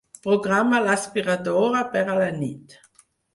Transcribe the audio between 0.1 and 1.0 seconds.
Programa